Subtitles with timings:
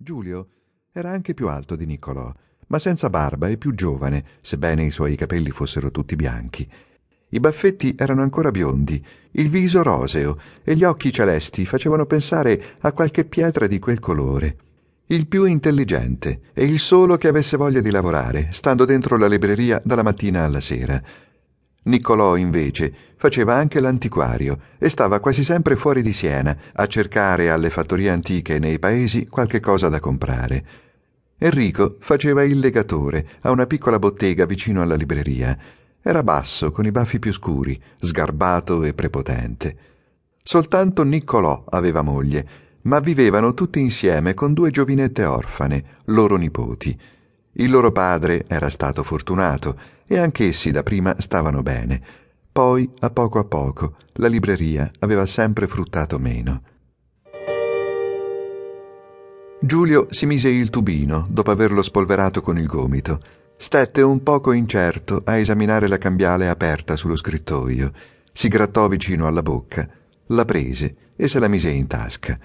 [0.00, 0.46] Giulio
[0.92, 2.32] era anche più alto di Niccolò,
[2.68, 6.70] ma senza barba e più giovane, sebbene i suoi capelli fossero tutti bianchi.
[7.30, 12.92] I baffetti erano ancora biondi, il viso roseo e gli occhi celesti facevano pensare a
[12.92, 14.56] qualche pietra di quel colore.
[15.06, 19.82] Il più intelligente e il solo che avesse voglia di lavorare, stando dentro la libreria
[19.84, 21.02] dalla mattina alla sera.
[21.88, 27.70] Niccolò, invece, faceva anche l'antiquario e stava quasi sempre fuori di Siena a cercare alle
[27.70, 30.64] fattorie antiche nei paesi qualche cosa da comprare.
[31.38, 35.56] Enrico faceva il legatore a una piccola bottega vicino alla libreria.
[36.02, 39.76] Era basso, con i baffi più scuri, sgarbato e prepotente.
[40.42, 42.48] Soltanto Niccolò aveva moglie,
[42.82, 46.98] ma vivevano tutti insieme con due giovinette orfane, loro nipoti.
[47.60, 49.76] Il loro padre era stato fortunato
[50.06, 52.00] e anch'essi da prima stavano bene.
[52.52, 56.62] Poi, a poco a poco, la libreria aveva sempre fruttato meno.
[59.60, 63.20] Giulio si mise il tubino dopo averlo spolverato con il gomito.
[63.56, 67.92] Stette un poco incerto a esaminare la cambiale aperta sullo scrittoio.
[68.32, 69.88] Si grattò vicino alla bocca,
[70.26, 72.38] la prese e se la mise in tasca.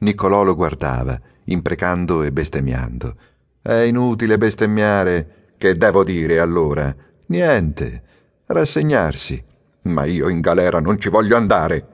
[0.00, 3.16] Niccolò lo guardava, imprecando e bestemmiando.
[3.62, 6.92] È inutile bestemmiare, che devo dire allora?
[7.26, 8.02] Niente.
[8.46, 9.40] Rassegnarsi.
[9.82, 11.86] Ma io in galera non ci voglio andare.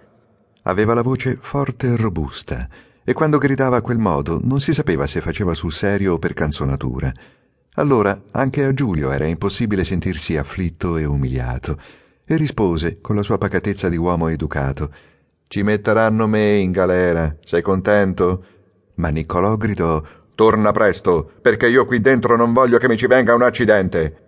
[0.63, 2.67] Aveva la voce forte e robusta,
[3.05, 6.33] e quando gridava a quel modo non si sapeva se faceva sul serio o per
[6.33, 7.13] canzonatura.
[7.75, 11.79] Allora anche a Giulio era impossibile sentirsi afflitto e umiliato,
[12.25, 14.91] e rispose con la sua pacatezza di uomo educato
[15.47, 17.37] Ci metteranno me in galera.
[17.45, 18.45] Sei contento?
[18.95, 20.03] Ma Niccolò gridò
[20.39, 24.27] Torna presto, perché io qui dentro non voglio che mi ci venga un accidente.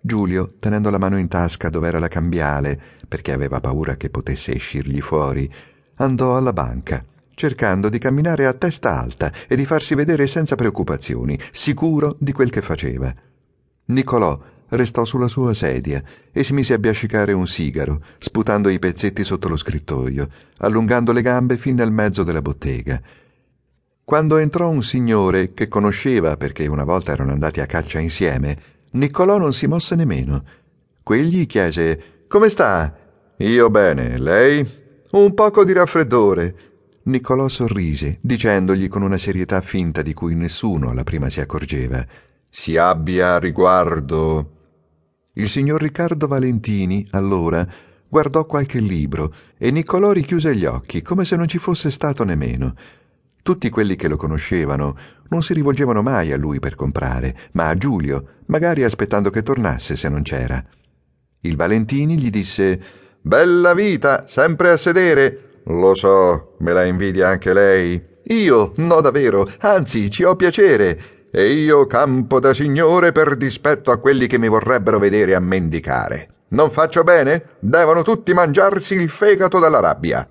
[0.00, 5.00] Giulio, tenendo la mano in tasca dov'era la cambiale, perché aveva paura che potesse escirgli
[5.00, 5.52] fuori,
[5.96, 11.36] andò alla banca, cercando di camminare a testa alta e di farsi vedere senza preoccupazioni,
[11.50, 13.12] sicuro di quel che faceva.
[13.86, 16.00] Niccolò restò sulla sua sedia
[16.30, 20.28] e si mise a biascicare un sigaro, sputando i pezzetti sotto lo scrittoio,
[20.58, 23.02] allungando le gambe fin nel mezzo della bottega.
[24.08, 28.56] Quando entrò un signore che conosceva perché una volta erano andati a caccia insieme,
[28.92, 30.44] Niccolò non si mosse nemmeno.
[31.02, 32.96] Quegli chiese Come sta?
[33.36, 34.66] Io bene, lei?
[35.10, 36.54] Un poco di raffreddore.
[37.02, 42.02] Niccolò sorrise, dicendogli con una serietà finta di cui nessuno alla prima si accorgeva
[42.48, 44.52] Si abbia riguardo.
[45.34, 47.68] Il signor Riccardo Valentini, allora,
[48.08, 52.74] guardò qualche libro e Niccolò richiuse gli occhi come se non ci fosse stato nemmeno.
[53.48, 54.94] Tutti quelli che lo conoscevano
[55.30, 59.96] non si rivolgevano mai a lui per comprare, ma a Giulio, magari aspettando che tornasse
[59.96, 60.62] se non c'era.
[61.40, 62.78] Il Valentini gli disse
[63.22, 65.62] Bella vita, sempre a sedere.
[65.64, 67.98] Lo so, me la invidia anche lei.
[68.24, 71.30] Io, no davvero, anzi, ci ho piacere.
[71.30, 76.42] E io campo da signore per dispetto a quelli che mi vorrebbero vedere a mendicare.
[76.48, 77.56] Non faccio bene?
[77.60, 80.28] Devono tutti mangiarsi il fegato dalla rabbia.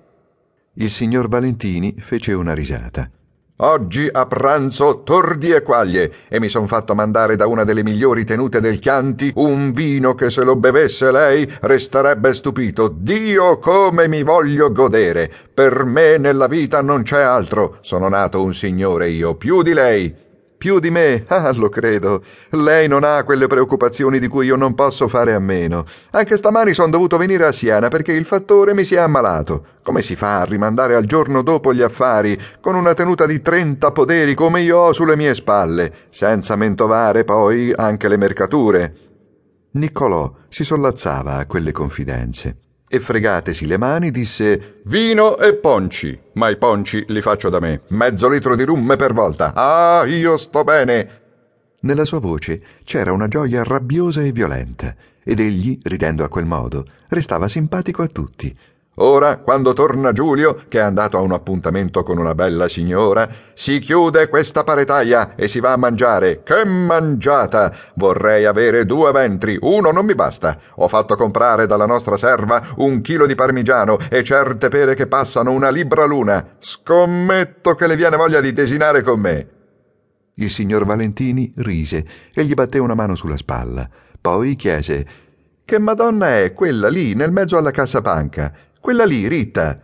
[0.80, 3.10] Il signor Valentini fece una risata.
[3.56, 8.24] Oggi a pranzo tordi e quaglie e mi son fatto mandare da una delle migliori
[8.24, 12.86] tenute del Chianti un vino che se lo bevesse lei resterebbe stupito.
[12.96, 15.28] Dio come mi voglio godere.
[15.52, 17.78] Per me nella vita non c'è altro.
[17.80, 20.14] Sono nato un signore io, più di lei.
[20.58, 21.24] Più di me?
[21.38, 22.22] Ah, lo credo.
[22.50, 25.84] Lei non ha quelle preoccupazioni di cui io non posso fare a meno.
[26.10, 29.76] Anche stamani sono dovuto venire a Siena perché il fattore mi si è ammalato.
[29.84, 33.92] Come si fa a rimandare al giorno dopo gli affari, con una tenuta di trenta
[33.92, 38.94] poderi come io ho sulle mie spalle, senza mentovare poi anche le mercature?
[39.72, 46.48] Niccolò si sollazzava a quelle confidenze e fregatesi le mani disse Vino e ponci, ma
[46.48, 49.52] i ponci li faccio da me, mezzo litro di rum per volta.
[49.54, 51.20] Ah, io sto bene.
[51.80, 56.86] Nella sua voce c'era una gioia rabbiosa e violenta, ed egli, ridendo a quel modo,
[57.08, 58.56] restava simpatico a tutti,
[59.00, 63.78] Ora, quando torna Giulio, che è andato a un appuntamento con una bella signora, si
[63.78, 66.42] chiude questa paretaia e si va a mangiare.
[66.42, 67.72] Che mangiata!
[67.94, 70.58] Vorrei avere due ventri, uno non mi basta.
[70.76, 75.52] Ho fatto comprare dalla nostra serva un chilo di parmigiano e certe pere che passano
[75.52, 76.56] una libra l'una.
[76.58, 79.48] Scommetto che le viene voglia di desinare con me.
[80.34, 82.04] Il signor Valentini rise
[82.34, 83.88] e gli batté una mano sulla spalla.
[84.20, 85.06] Poi chiese
[85.64, 88.52] Che madonna è quella lì nel mezzo alla cassapanca?
[88.80, 89.80] Quella lì, Rita.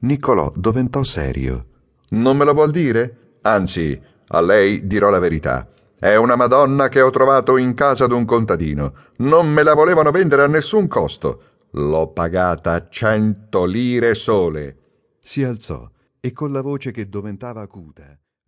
[0.00, 1.66] Niccolò doventò serio.
[2.10, 3.38] Non me lo vuol dire?
[3.42, 5.68] Anzi, a lei dirò la verità.
[5.98, 8.94] È una Madonna che ho trovato in casa d'un contadino.
[9.18, 11.42] Non me la volevano vendere a nessun costo.
[11.72, 14.76] L'ho pagata cento lire sole.
[15.20, 15.88] Si alzò
[16.18, 18.18] e con la voce che doventava acuta